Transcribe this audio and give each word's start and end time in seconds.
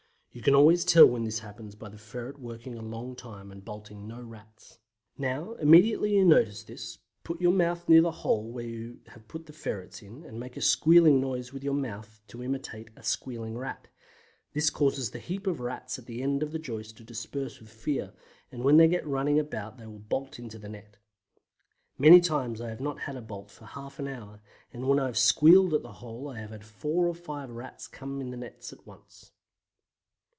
You 0.33 0.41
can 0.41 0.55
always 0.55 0.85
tell 0.85 1.07
when 1.07 1.25
this 1.25 1.39
happens 1.39 1.75
by 1.75 1.89
the 1.89 1.97
ferret 1.97 2.39
working 2.39 2.77
a 2.77 2.81
long 2.81 3.17
time 3.17 3.51
and 3.51 3.65
bolting 3.65 4.07
no 4.07 4.21
Rats. 4.21 4.79
Now, 5.17 5.55
immediately 5.55 6.15
you 6.15 6.23
notice 6.23 6.63
this, 6.63 6.99
put 7.25 7.41
your 7.41 7.51
mouth 7.51 7.89
near 7.89 8.01
the 8.01 8.11
hole 8.11 8.49
where 8.49 8.65
you 8.65 9.01
have 9.07 9.27
put 9.27 9.45
the 9.45 9.51
ferrets 9.51 10.01
in, 10.01 10.23
and 10.23 10.39
make 10.39 10.55
a 10.55 10.61
squealing 10.61 11.19
noise 11.19 11.51
with 11.51 11.65
your 11.65 11.73
mouth 11.73 12.21
to 12.29 12.41
imitate 12.41 12.91
a 12.95 13.03
squealing 13.03 13.57
Rat. 13.57 13.89
This 14.53 14.69
causes 14.69 15.11
the 15.11 15.19
heap 15.19 15.47
of 15.47 15.59
Rats 15.59 15.99
at 15.99 16.05
the 16.05 16.21
end 16.23 16.43
of 16.43 16.53
the 16.53 16.59
joist 16.59 16.95
to 16.99 17.03
disperse 17.03 17.57
through 17.57 17.67
fear, 17.67 18.13
and 18.53 18.63
when 18.63 18.77
they 18.77 18.87
get 18.87 19.05
running 19.05 19.37
about 19.37 19.77
they 19.77 19.85
will 19.85 19.99
bolt 19.99 20.39
into 20.39 20.57
the 20.57 20.69
net. 20.69 20.95
Many 21.97 22.21
times 22.21 22.61
I 22.61 22.69
have 22.69 22.79
not 22.79 22.99
had 23.01 23.17
a 23.17 23.21
bolt 23.21 23.51
for 23.51 23.65
half 23.65 23.99
an 23.99 24.07
hour 24.07 24.39
and 24.71 24.87
when 24.87 24.97
I 24.97 25.07
have 25.07 25.17
squealed 25.17 25.73
at 25.73 25.81
the 25.83 25.91
hole 25.91 26.29
I 26.29 26.39
have 26.39 26.51
had 26.51 26.63
four 26.63 27.05
or 27.09 27.15
five 27.15 27.49
Rats 27.49 27.89
in 28.01 28.29
the 28.31 28.37
nets 28.37 28.71
at 28.71 28.87
once. 28.87 29.33